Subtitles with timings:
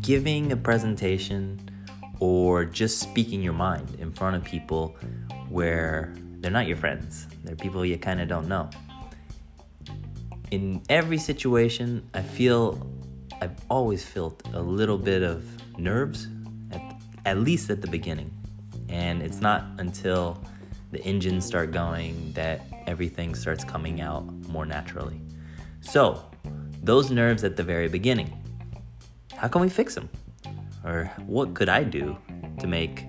[0.00, 1.60] Giving a presentation
[2.18, 4.96] or just speaking your mind in front of people
[5.48, 8.68] where they're not your friends, they're people you kind of don't know.
[10.50, 12.86] In every situation, I feel
[13.40, 15.44] I've always felt a little bit of
[15.78, 16.28] nerves,
[16.72, 16.82] at,
[17.24, 18.30] at least at the beginning.
[18.88, 20.42] And it's not until
[20.90, 25.20] the engines start going that everything starts coming out more naturally.
[25.80, 26.24] So,
[26.82, 28.32] those nerves at the very beginning,
[29.36, 30.08] how can we fix them?
[30.84, 32.16] Or what could I do
[32.58, 33.04] to make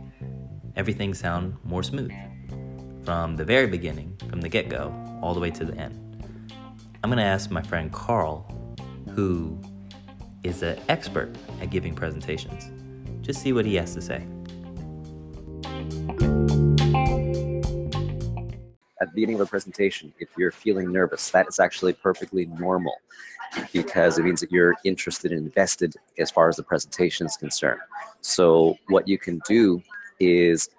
[0.75, 2.11] everything sound more smooth?
[3.05, 5.97] From the very beginning, from the get go, all the way to the end.
[7.03, 8.45] I'm gonna ask my friend Carl,
[9.15, 9.59] who
[10.43, 12.69] is an expert at giving presentations.
[13.21, 14.25] Just see what he has to say.
[19.01, 22.93] At the beginning of a presentation, if you're feeling nervous, that is actually perfectly normal
[23.73, 27.81] because it means that you're interested and invested as far as the presentation is concerned.
[28.21, 29.81] So, what you can do
[30.19, 30.69] is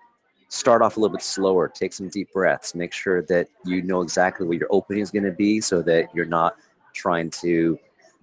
[0.49, 4.03] start off a little bit slower, take some deep breaths, make sure that you know
[4.03, 6.57] exactly what your opening is going to be so that you're not
[6.95, 7.79] trying to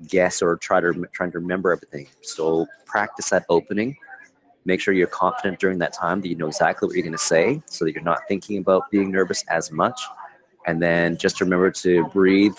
[0.07, 2.07] guess or try to trying to remember everything.
[2.21, 3.97] So practice that opening.
[4.65, 7.17] Make sure you're confident during that time that you know exactly what you're going to
[7.17, 9.99] say so that you're not thinking about being nervous as much.
[10.67, 12.55] And then just remember to breathe,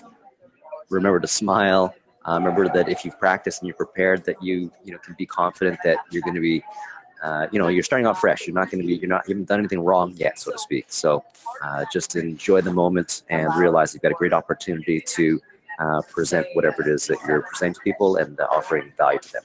[0.89, 1.95] remember to smile.
[2.27, 5.27] Uh, remember that if you've practiced and you're prepared, that you you know can be
[5.27, 6.63] confident that you're going to be,
[7.23, 8.47] uh, you know, you're starting off fresh.
[8.47, 10.59] You're not going to be, you're not, you haven't done anything wrong yet, so to
[10.59, 10.87] speak.
[10.89, 11.25] So
[11.63, 15.41] uh, just enjoy the moment and realize you've got a great opportunity to
[15.79, 19.43] uh, present whatever it is that you're presenting to people and offering value to them.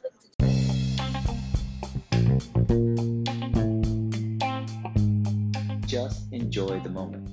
[5.95, 7.25] Just enjoy the moment.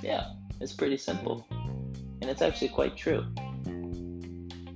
[0.00, 0.26] Yeah,
[0.60, 1.44] it's pretty simple.
[1.50, 3.26] And it's actually quite true.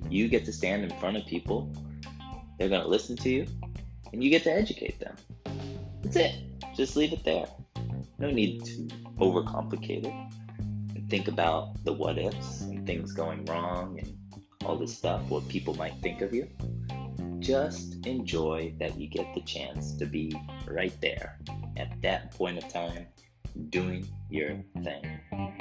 [0.08, 1.72] You get to stand in front of people,
[2.58, 3.46] they're going to listen to you,
[4.12, 5.14] and you get to educate them.
[6.02, 6.42] That's it.
[6.74, 7.46] Just leave it there.
[8.18, 8.88] No need to
[9.20, 10.34] overcomplicate it
[10.96, 14.12] and think about the what ifs and things going wrong and
[14.64, 16.48] all this stuff, what people might think of you.
[17.38, 20.34] Just enjoy that you get the chance to be
[20.66, 21.38] right there
[21.76, 23.06] at that point of time
[23.70, 25.59] doing your thing.